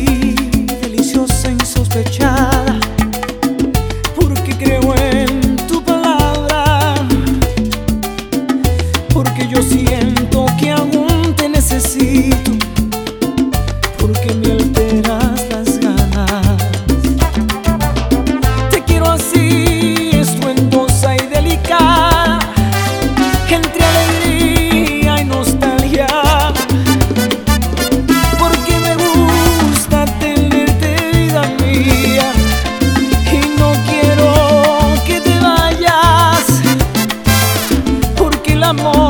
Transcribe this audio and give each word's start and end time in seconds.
deliciosa, 0.00 1.50
insospechada, 1.50 2.78
porque 4.18 4.52
creo 4.56 4.94
en 4.96 5.56
tu 5.68 5.82
palabra, 5.82 6.94
porque 9.12 9.46
yo 9.48 9.62
siento 9.62 10.46
que 10.58 10.70
aún 10.72 11.34
te 11.36 11.48
necesito, 11.48 12.53
amor. 38.64 39.03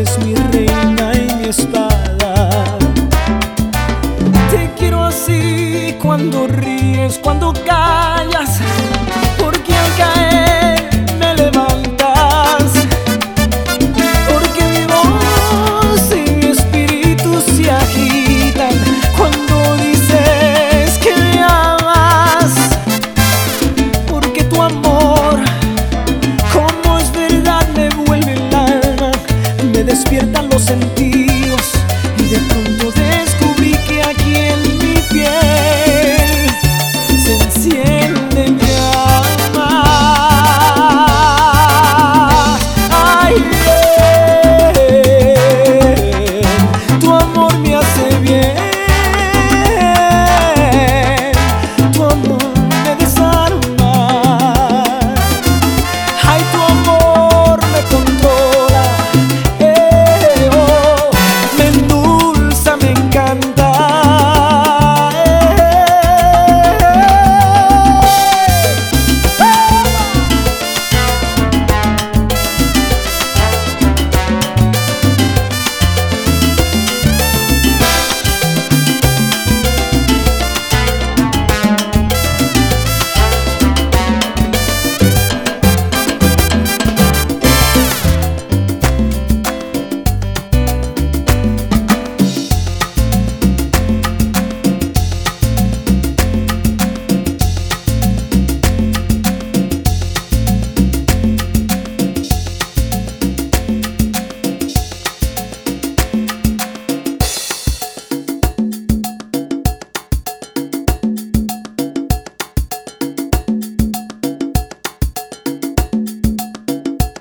eres 0.00 0.18
mi 0.24 0.34
reina 0.34 1.12
y 1.14 1.34
mi 1.34 1.48
espada. 1.48 1.89